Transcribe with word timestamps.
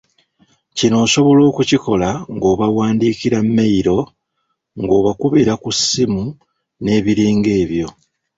Kino 0.77 0.95
osobola 1.05 1.41
okukikola 1.51 2.09
ng’obawandiikira 2.35 3.37
mmeyiro, 3.45 3.99
ng’obakubira 4.81 5.53
ku 5.63 5.69
ssimu 5.77 6.23
n’ebiringa 6.83 7.51
ebyo. 7.61 7.87